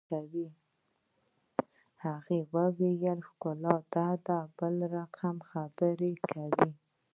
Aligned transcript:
هغه 2.05 2.37
ویل 2.77 3.19
ښکلی 3.27 3.75
دی 3.93 4.37
بل 4.57 4.75
رقم 4.95 5.35
خبرې 5.49 6.13
کوي 6.27 6.69